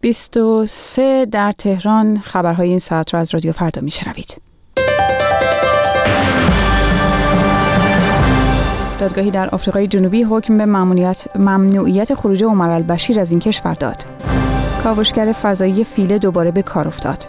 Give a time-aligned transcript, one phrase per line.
[0.00, 4.40] 23 در تهران خبرهای این ساعت را از رادیو فردا میشنوید.
[9.00, 10.66] دادگاهی در آفریقای جنوبی حکم به
[11.36, 14.04] ممنوعیت خروج عمر البشیر از این کشور داد.
[14.82, 17.26] کاوشگر فضایی فیله دوباره به کار افتاد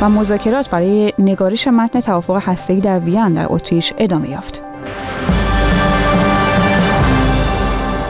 [0.00, 4.65] و مذاکرات برای نگارش متن توافق هسته‌ای در وین در اتریش ادامه یافت.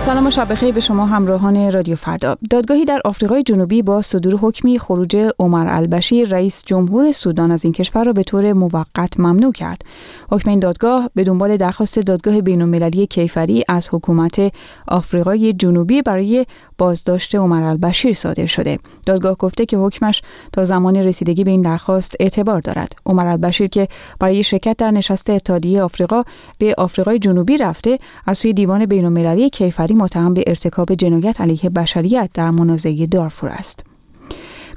[0.06, 2.36] سلام و شب بخیر به شما همراهان رادیو فردا.
[2.50, 7.72] دادگاهی در آفریقای جنوبی با صدور حکمی خروج عمر البشیر رئیس جمهور سودان از این
[7.72, 9.82] کشور را به طور موقت ممنوع کرد.
[10.30, 14.52] حکم این دادگاه به دنبال درخواست دادگاه بین المللی کیفری از حکومت
[14.88, 16.46] آفریقای جنوبی برای
[16.78, 18.78] بازداشت عمر البشیر صادر شده.
[19.06, 22.92] دادگاه گفته که حکمش تا زمان رسیدگی به این درخواست اعتبار دارد.
[23.06, 23.88] عمر البشیر که
[24.20, 26.22] برای شرکت در نشست اتحادیه آفریقا
[26.58, 31.70] به آفریقای جنوبی رفته از سوی دیوان بین المللی کیفری متهم به ارتکاب جنایت علیه
[31.70, 33.95] بشریت در منازعه دارفور است.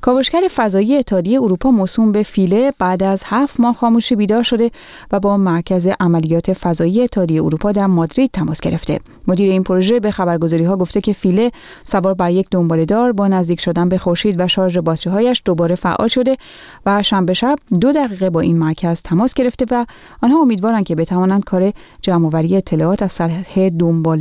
[0.02, 4.72] کاوشگر فضایی اتحادیه اروپا موسوم به فیله بعد از هفت ماه خاموشی بیدار شده
[5.12, 9.00] و با مرکز عملیات فضایی اتحادیه اروپا در مادرید تماس گرفته.
[9.28, 11.52] مدیر این پروژه به خبرگزاری ها گفته که فیله
[11.84, 12.48] سوار بر یک
[12.86, 16.38] دار با نزدیک شدن به خورشید و شارژ هایش دوباره فعال شده
[16.86, 19.86] و شنبه شب دو دقیقه با این مرکز تماس گرفته و
[20.22, 23.70] آنها امیدوارند که بتوانند کار جمعآوری اطلاعات از سطح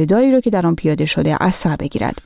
[0.09, 2.23] داری را که در آن پیاده شده از سر بگیرد.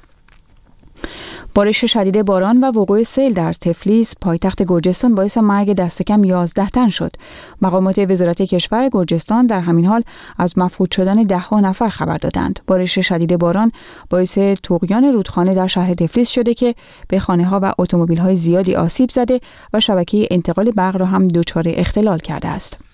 [1.55, 6.69] بارش شدید باران و وقوع سیل در تفلیس پایتخت گرجستان باعث مرگ دست کم 11
[6.69, 7.17] تن شد.
[7.62, 10.03] مقامات وزارت کشور گرجستان در همین حال
[10.39, 12.61] از مفقود شدن ده ها نفر خبر دادند.
[12.67, 13.72] بارش شدید باران
[14.11, 16.75] باعث طغیان رودخانه در شهر تفلیس شده که
[17.09, 19.41] به خانه ها و اتومبیل های زیادی آسیب زده
[19.72, 22.91] و شبکه انتقال برق را هم دچار اختلال کرده است.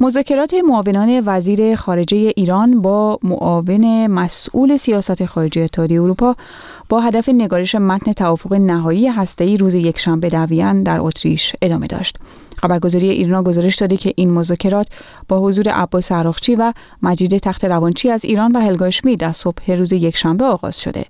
[0.00, 6.36] مذاکرات معاونان وزیر خارجه ایران با معاون مسئول سیاست خارجه اتحادیه اروپا
[6.88, 12.16] با هدف نگارش متن توافق نهایی هسته‌ای روز یکشنبه در وین در اتریش ادامه داشت.
[12.58, 14.86] خبرگزاری ایرنا گزارش داده که این مذاکرات
[15.28, 16.72] با حضور عباس عراقچی و
[17.02, 21.04] مجید تخت روانچی از ایران و هلگا شمید از صبح روز یکشنبه آغاز شده.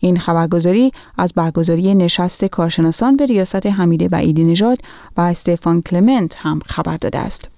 [0.00, 4.78] این خبرگزاری از برگزاری نشست کارشناسان به ریاست حمید بعیدی نژاد
[5.16, 7.57] و استفان کلمنت هم خبر داده است.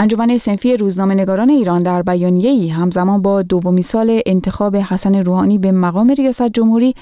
[0.00, 5.72] انجمن سنفی روزنامه نگاران ایران در بیانیه‌ای همزمان با دومی سال انتخاب حسن روحانی به
[5.72, 6.94] مقام ریاست جمهوری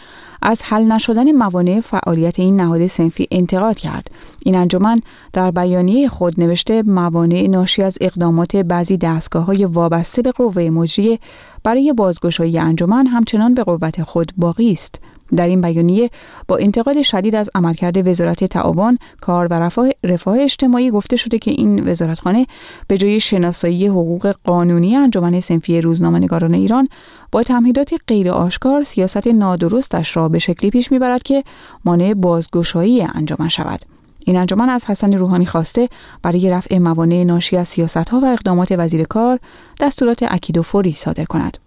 [0.43, 4.11] از حل نشدن موانع فعالیت این نهاد سنفی انتقاد کرد.
[4.45, 5.01] این انجمن
[5.33, 11.19] در بیانیه خود نوشته موانع ناشی از اقدامات بعضی دستگاه های وابسته به قوه مجریه
[11.65, 15.01] برای بازگشایی انجمن همچنان به قوت خود باقی است.
[15.37, 16.11] در این بیانیه
[16.49, 21.51] با انتقاد شدید از عملکرد وزارت تعاون کار و رفاه, رفاه اجتماعی گفته شده که
[21.51, 22.47] این وزارتخانه
[22.89, 26.89] به جای شناسایی حقوق قانونی انجمن سنفی روزنامه‌نگاران ایران
[27.33, 31.45] با تمهیدات غیر آشکار سیاست نادرستش را به شکلی پیش می‌برد که
[31.85, 33.81] مانع بازگشایی انجمن شود.
[34.27, 35.89] این انجمن از حسن روحانی خواسته
[36.23, 39.39] برای رفع موانع ناشی از سیاست ها و اقدامات وزیر کار
[39.81, 41.59] دستورات اکید و فوری صادر کند.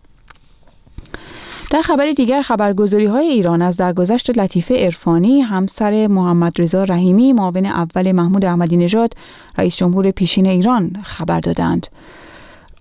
[1.69, 7.65] در خبر دیگر خبرگزاری های ایران از درگذشت لطیفه عرفانی همسر محمد رضا رحیمی معاون
[7.65, 9.13] اول محمود احمدی نژاد
[9.57, 11.87] رئیس جمهور پیشین ایران خبر دادند.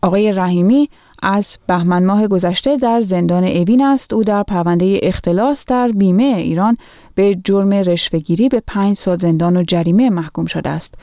[0.03, 0.89] آقای رحیمی
[1.23, 4.13] از بهمن ماه گذشته در زندان اوین است.
[4.13, 6.77] او در پرونده اختلاس در بیمه ایران
[7.15, 10.95] به جرم رشوهگیری به پنج سال زندان و جریمه محکوم شده است.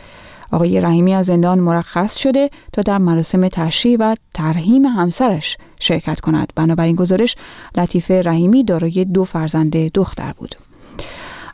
[0.51, 6.53] آقای رحیمی از زندان مرخص شده تا در مراسم تشییع و ترحیم همسرش شرکت کند.
[6.55, 7.35] بنابراین گزارش
[7.77, 10.55] لطیفه رحیمی دارای دو فرزند دختر بود.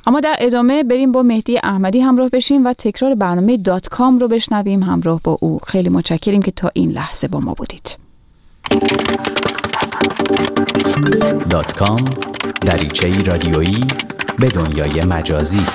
[0.07, 4.27] اما در ادامه بریم با مهدی احمدی همراه بشیم و تکرار برنامه دات کام رو
[4.27, 5.59] بشنویم همراه با او.
[5.67, 7.97] خیلی متشکریم که تا این لحظه با ما بودید.
[11.49, 12.05] دات کام
[12.61, 13.88] دریچه رادیویی
[14.39, 15.65] به دنیای مجازی.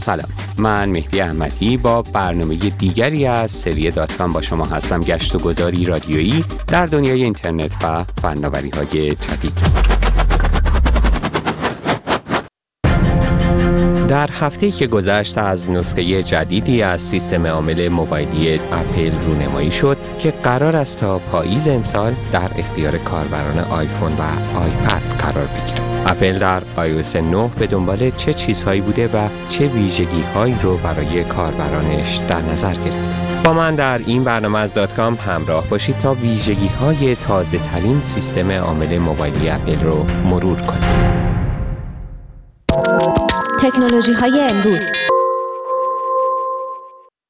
[0.00, 0.28] سلام.
[0.58, 5.00] من مهدی احمدی با برنامه دیگری از سری داتکام با شما هستم.
[5.00, 9.60] گشت و گذاری رادیویی در دنیای اینترنت و فناوری های جدید.
[14.08, 20.30] در هفته که گذشت از نسخه جدیدی از سیستم عامل موبایلی اپل رونمایی شد که
[20.30, 24.22] قرار است تا پاییز امسال در اختیار کاربران آیفون و
[24.58, 25.89] آیپد قرار بگیرد.
[26.06, 31.24] اپل در iOS 9 به دنبال چه چیزهایی بوده و چه ویژگی هایی رو برای
[31.24, 33.14] کاربرانش در نظر گرفته.
[33.44, 38.02] با من در این برنامه از دات کام همراه باشید تا ویژگی های تازه ترین
[38.02, 41.10] سیستم عامل موبایلی اپل رو مرور کنیم.
[43.60, 45.10] تکنولوژی های امروز.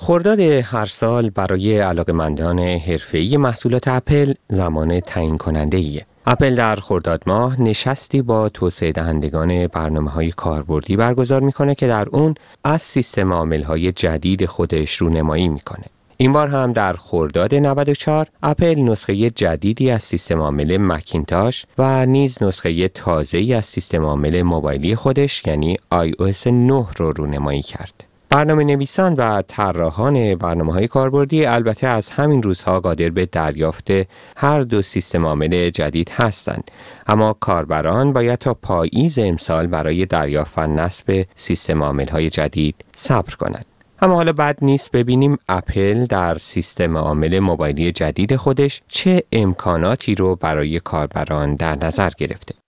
[0.00, 6.06] خرداد هر سال برای علاقمندان حرفه‌ای محصولات اپل زمان تعیین کننده ایه.
[6.32, 12.08] اپل در خرداد ماه نشستی با توسعه دهندگان برنامه های کاربردی برگزار می‌کنه که در
[12.08, 12.34] اون
[12.64, 15.84] از سیستم عامل های جدید خودش رونمایی می‌کنه.
[16.16, 22.42] این بار هم در خرداد 94 اپل نسخه جدیدی از سیستم عامل مکینتاش و نیز
[22.42, 28.09] نسخه تازه ای از سیستم عامل موبایلی خودش یعنی iOS 9 رو رونمایی کرد.
[28.32, 33.90] برنامه نویسان و طراحان برنامه های کاربردی البته از همین روزها قادر به دریافت
[34.36, 36.70] هر دو سیستم عامل جدید هستند.
[37.06, 43.34] اما کاربران باید تا پاییز امسال برای دریافت و نصب سیستم عامل های جدید صبر
[43.34, 43.64] کنند.
[44.02, 50.36] اما حالا بد نیست ببینیم اپل در سیستم عامل موبایلی جدید خودش چه امکاناتی رو
[50.36, 52.59] برای کاربران در نظر گرفته.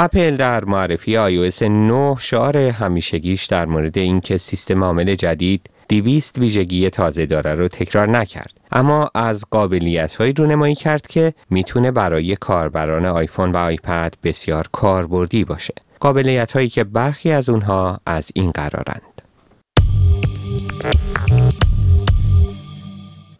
[0.00, 6.90] اپل در معرفی iOS 9 شعار همیشگیش در مورد اینکه سیستم عامل جدید دیویست ویژگی
[6.90, 8.60] تازه داره رو تکرار نکرد.
[8.72, 15.44] اما از قابلیت های رونمایی کرد که می‌تونه برای کاربران آیفون و آیپد بسیار کاربردی
[15.44, 15.74] باشه.
[16.00, 19.22] قابلیت هایی که برخی از اونها از این قرارند.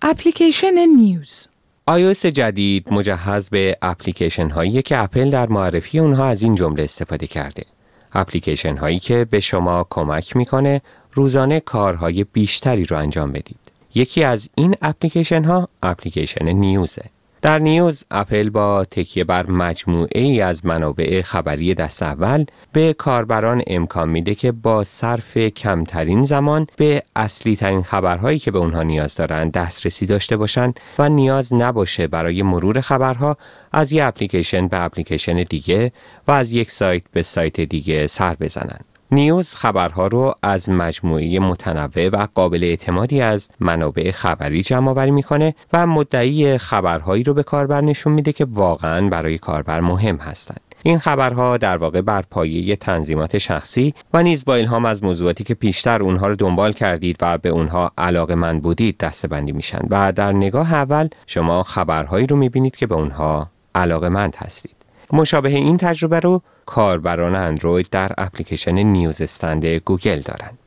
[0.03, 1.49] اپلیکیشن نیوز
[1.89, 7.27] iOS جدید مجهز به اپلیکیشن هایی که اپل در معرفی اونها از این جمله استفاده
[7.27, 7.65] کرده.
[8.13, 10.81] اپلیکیشن هایی که به شما کمک می‌کنه
[11.13, 13.59] روزانه کارهای بیشتری رو انجام بدید.
[13.95, 17.05] یکی از این اپلیکیشن ها اپلیکیشن نیوزه.
[17.43, 23.63] در نیوز اپل با تکیه بر مجموعه ای از منابع خبری دست اول به کاربران
[23.67, 29.15] امکان میده که با صرف کمترین زمان به اصلی ترین خبرهایی که به اونها نیاز
[29.15, 33.37] دارند دسترسی داشته باشند و نیاز نباشه برای مرور خبرها
[33.73, 35.93] از یک اپلیکیشن به اپلیکیشن دیگه
[36.29, 38.98] و از یک سایت به سایت دیگه سر بزنند.
[39.13, 45.55] نیوز خبرها رو از مجموعه متنوع و قابل اعتمادی از منابع خبری جمع آوری می‌کنه
[45.73, 50.61] و مدعی خبرهایی رو به کاربر نشون میده که واقعا برای کاربر مهم هستند.
[50.83, 55.55] این خبرها در واقع بر پایه تنظیمات شخصی و نیز با الهام از موضوعاتی که
[55.55, 60.33] پیشتر اونها رو دنبال کردید و به اونها علاقه من بودید دستبندی میشن و در
[60.33, 64.77] نگاه اول شما خبرهایی رو می‌بینید که به اونها علاقه مند هستید.
[65.13, 70.59] مشابه این تجربه رو کاربران اندروید در اپلیکیشن نیوز استند گوگل دارند.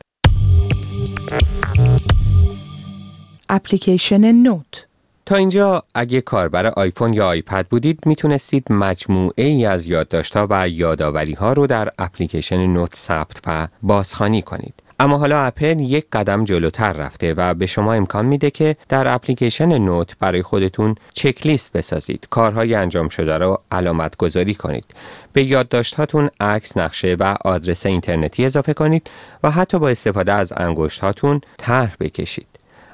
[3.50, 4.88] اپلیکیشن نوت
[5.26, 11.34] تا اینجا اگه کاربر آیفون یا آیپد بودید می‌تونستید مجموعه ای از یادداشت‌ها و یادآوری
[11.34, 14.74] ها رو در اپلیکیشن نوت ثبت و بازخوانی کنید.
[15.02, 19.78] اما حالا اپل یک قدم جلوتر رفته و به شما امکان میده که در اپلیکیشن
[19.78, 22.28] نوت برای خودتون چک لیست بسازید.
[22.30, 24.86] کارهای انجام شده رو علامت گذاری کنید.
[25.34, 29.10] به یادداشت هاتون عکس نقشه و آدرس اینترنتی اضافه کنید
[29.44, 32.48] و حتی با استفاده از انگشت هاتون طرح بکشید.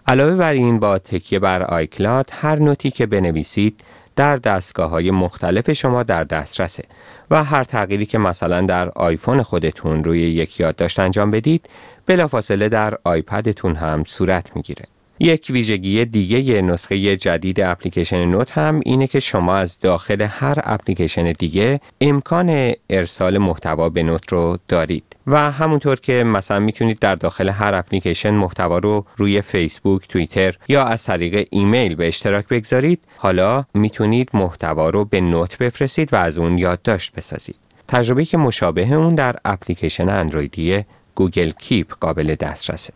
[0.08, 3.82] علاوه بر این با تکیه بر آیکلاد هر note ی که بنویسید
[4.18, 6.84] در دستگاه های مختلف شما در دسترسه
[7.32, 11.70] و هر تغییری که مثلا در آیفون خودتون روی یک یادداشت انجام بدید
[12.06, 14.86] بلافاصله در آیپدتون هم صورت می‌گیره.
[15.20, 21.32] یک ویژگی دیگه نسخه جدید اپلیکیشن نوت هم اینه که شما از داخل هر اپلیکیشن
[21.32, 27.50] دیگه امکان ارسال محتوا به نوت رو دارید و همونطور که مثلا می‌تونید در داخل
[27.50, 33.04] هر اپلیکیشن محتوا رو روی فیسبوک، توییتر یا از طریق ایمیل به اشتراک بگذارید.
[33.18, 37.56] حالا می‌تونید محتوا رو به Note بفرستید و از اون یادداشت بسازید.
[37.88, 40.84] تجربه که مشابه اون در اپلیکیشن اندرویدی
[41.16, 42.94] Google Keep قابل دسترسه.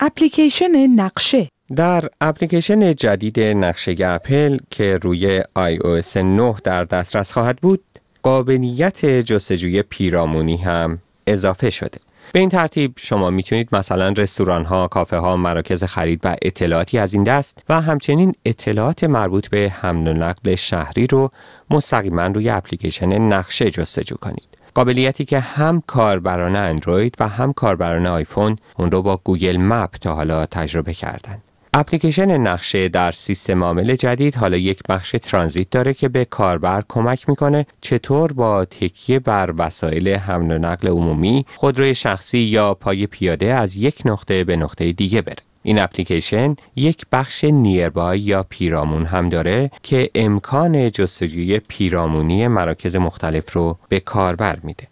[0.00, 7.84] اپلیکیشن نقشه در اپلیکیشن جدید نقشه اپل که روی iOS 9 در دسترس خواهد بود
[8.22, 11.98] قابلیت جستجوی پیرامونی هم اضافه شده
[12.32, 17.14] به این ترتیب شما می‌تونید مثلا رستوران ها، کافه ها، مراکز خرید و اطلاعاتی از
[17.14, 21.30] این دست و همچنین اطلاعات مربوط به حمل و نقل شهری رو
[21.70, 24.48] مستقیما روی اپلیکیشن نقشه جستجو کنید.
[24.74, 30.14] قابلیتی که هم کاربران اندروید و هم کاربران آیفون اون رو با Google Map تا
[30.14, 31.42] حالا تجربه کردند.
[31.74, 37.28] اپلیکیشن نقشه در سیستم عامل جدید حالا یک بخش ترانزیت داره که به کاربر کمک
[37.28, 43.54] می‌کنه چطور با تکیه بر وسایل حمل و نقل عمومی خودروی شخصی یا پای پیاده
[43.54, 45.36] از یک نقطه به نقطه دیگه بره.
[45.62, 53.52] این اپلیکیشن یک بخش Nearby یا پیرامون هم داره که امکان جستجوی پیرامونی مراکز مختلف
[53.52, 54.88] رو به کاربر میده.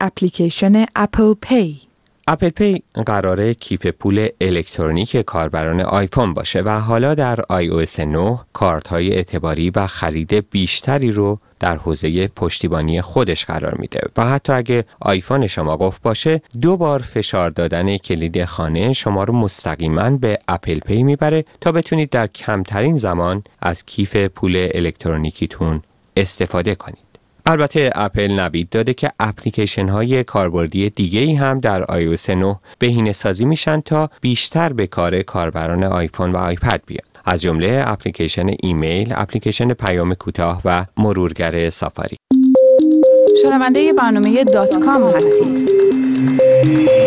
[0.00, 8.38] اپلیکیشن Apple Pay قراره کیف پول الکترونیک کاربران آیفون باشه و حالا در iOS 9
[8.52, 14.52] کارت های اعتباری و خرید بیشتری رو در حوزه پشتیبانی خودش قرار میده و حتی
[14.52, 20.38] اگه آیفون شما قفل باشه دو بار فشار دادن کلید خانه شما رو مستقیما به
[20.48, 25.82] Apple Pay می‌بره تا بتونید در کمترین زمان از کیف پول الکترونیکیتون
[26.16, 27.07] استفاده کنید.
[27.50, 33.12] البته اپل نوید داده که اپلیکیشن های کاربردی دیگه ای هم در iOS 9 بهینه
[33.12, 37.08] سازی میشن تا بیشتر به کار کاربران آیفون و آیپد بیان.
[37.24, 42.16] از جمله اپلیکیشن ایمیل، اپلیکیشن پیام کوتاه و مرورگر سافاری.
[43.42, 46.97] شنونده برنامه دات کام هستید.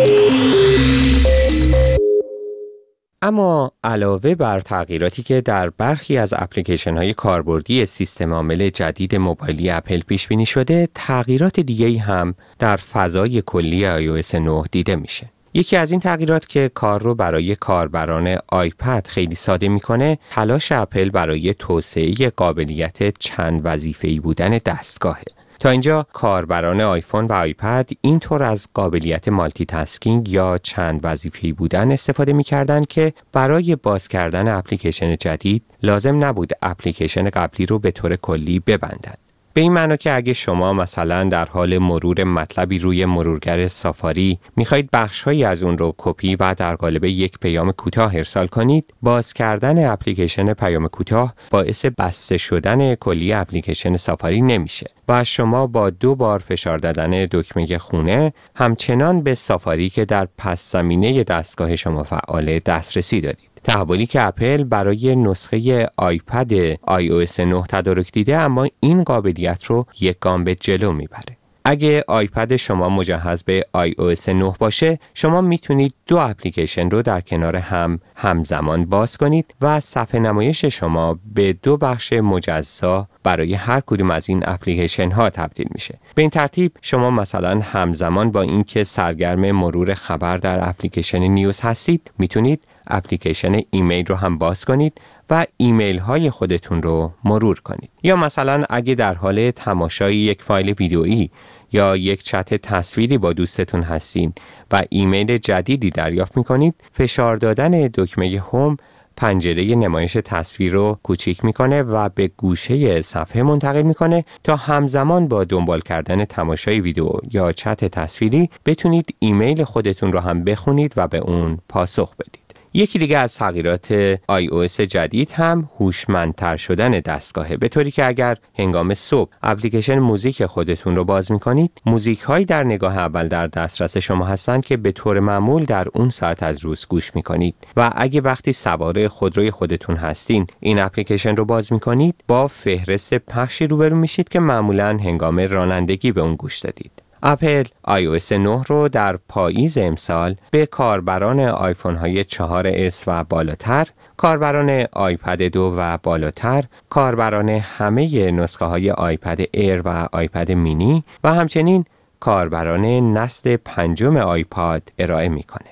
[3.24, 9.70] اما علاوه بر تغییراتی که در برخی از اپلیکیشن های کاربردی سیستم عامل جدید موبایلی
[9.70, 15.30] اپل پیش بینی شده، تغییرات دیگه هم در فضای کلی iOS 9 دیده میشه.
[15.54, 21.10] یکی از این تغییرات که کار رو برای کاربران آیپد خیلی ساده می‌کنه تلاش اپل
[21.10, 25.24] برای توسعه قابلیت چند وظیفه‌ای بودن دستگاهه
[25.62, 32.32] تا اینجا کاربران آیفون و آیپد اینطور از قابلیت multitasking یا چند وظیفه‌ای بودن استفاده
[32.32, 38.60] می‌کردند که برای باز کردن اپلیکیشن جدید لازم نبود اپلیکیشن قبلی رو به طور کلی
[38.60, 39.18] ببندند.
[39.54, 44.90] به این معنا که اگه شما مثلا در حال مرور مطلبی روی مرورگر سافاری می‌خواهید
[44.92, 49.90] بخشهایی از اون رو کپی و در قالب یک پیام کوتاه ارسال کنید باز کردن
[49.90, 56.38] اپلیکیشن پیام کوتاه باعث بسته شدن کلی اپلیکیشن سافاری نمیشه و شما با دو بار
[56.38, 63.20] فشار دادن دکمه خونه همچنان به سافاری که در پس زمینه دستگاه شما فعال دسترسی
[63.20, 63.51] دارید.
[63.64, 70.16] تحولی که اپل برای نسخه آیپد iOS 9 تدارک دیده اما این قابلیت رو یک
[70.20, 71.36] گام به جلو می‌بره.
[71.64, 77.56] اگه آیپد شما مجهز به iOS 9 باشه شما می‌تونید دو اپلیکیشن رو در کنار
[77.56, 84.10] هم همزمان باز کنید و صفحه نمایش شما به دو بخش مجزا برای هر کدوم
[84.10, 89.52] از این اپلیکیشن ها تبدیل میشه به این ترتیب شما مثلا همزمان با اینکه سرگرم
[89.52, 95.98] مرور خبر در اپلیکیشن نیوز هستید می‌تونید اپلیکیشن ایمیل رو هم باز کنید و ایمیل
[95.98, 101.30] های خودتون رو مرور کنید یا مثلا اگه در حال تماشای یک فایل ویدئویی
[101.72, 104.32] یا یک چت تصویری با دوستتون هستین
[104.70, 108.76] و ایمیل جدیدی دریافت می کنید فشار دادن دکمه home
[109.16, 115.44] پنجره نمایش تصویر رو کوچیک می‌کنه و به گوشه صفحه منتقل می‌کنه تا همزمان با
[115.44, 121.18] دنبال کردن تماشای ویدیو یا چت تصویری بتونید ایمیل خودتون رو هم بخونید و به
[121.18, 122.41] اون پاسخ بدید.
[122.74, 127.56] یکی دیگه از تغییرات iOS جدید هم هوشمندتر شدن دستگاهه.
[127.56, 132.64] به طوری که اگر هنگام صبح اپلیکیشن موزیک خودتون رو باز می‌کنید موزیک هایی در
[132.64, 136.86] نگاه اول در دسترس شما هستند که به طور معمول در اون ساعت از روز
[136.88, 137.54] گوش می‌کنید.
[137.76, 143.66] و اگه وقتی سوار خودروی خودتون هستین این اپلیکیشن رو باز می‌کنید با فهرست پخشی
[143.66, 147.01] روبرو میشید که معمولا هنگام رانندگی به اون گوش دادید.
[147.22, 154.86] اپل iOS 9 رو در پاییز امسال به کاربران آیفون های 4S و بالاتر، کاربران
[154.92, 161.84] آیپد 2 و بالاتر، کاربران همه نسخه های آیپد ایر و آیپد مینی و همچنین
[162.20, 162.84] کاربران
[163.18, 165.68] نسل پنجم آیپاد ارائه می‌کنه.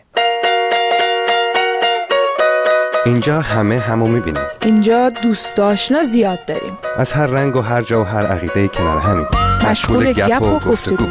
[3.06, 4.42] اینجا همه همو می‌بینیم.
[4.62, 6.78] اینجا دوست آشنا زیاد داریم.
[6.96, 9.26] از هر رنگ و هر جا و هر عقیده کنار همیم
[9.70, 11.06] مشغول گپ و گفتگو.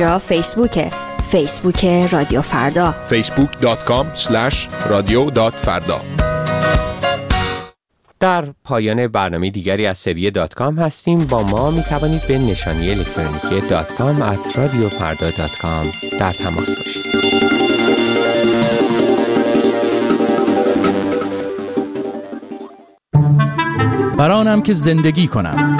[0.00, 0.90] اینجا فیسبوکه.
[1.30, 2.94] فیسبوک رادیو فردا.
[3.10, 4.06] facebook.com
[5.54, 6.00] فردا
[8.20, 11.24] در پایان برنامه دیگری از سری دات کام هستیم.
[11.24, 16.32] با ما می توانید به نشانی الکترونیکی دات کام at رادیو فردا dot com در
[16.32, 17.04] تماس باشید.
[24.16, 25.78] برانم که زندگی کنم.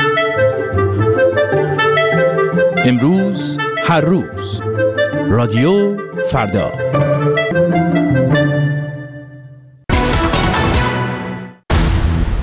[2.84, 3.58] امروز
[3.88, 4.60] هر روز.
[5.28, 6.72] رادیو فردا.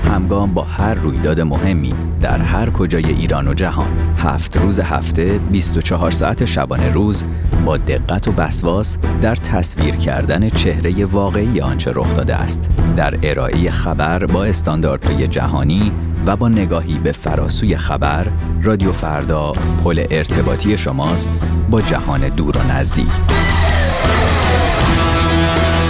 [0.04, 3.86] همگام با هر رویداد مهمی در هر کجای ایران و جهان.
[4.16, 7.24] هفت روز هفته 24 ساعت شبانه روز
[7.64, 12.70] با دقت و بسواس در تصویر کردن چهره واقعی آنچه رخ داده است.
[12.96, 15.92] در ارائه خبر با استانداردهای جهانی
[16.26, 18.26] و با نگاهی به فراسوی خبر
[18.62, 19.52] رادیو فردا
[19.84, 21.30] پل ارتباطی شماست
[21.70, 23.06] با جهان دور و نزدیک.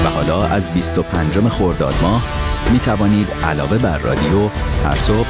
[0.04, 2.22] و حالا از 25 خرداد ماه
[2.72, 4.48] می توانید علاوه بر رادیو
[4.84, 5.26] هر صبح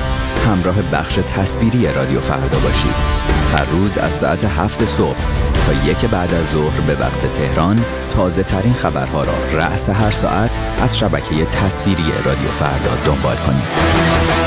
[0.46, 3.26] همراه بخش تصویری رادیو فردا باشید.
[3.52, 5.18] هر روز از ساعت هفت صبح
[5.66, 10.58] تا یک بعد از ظهر به وقت تهران تازه ترین خبرها را رأس هر ساعت
[10.82, 14.45] از شبکه تصویری رادیو فردا دنبال کنید.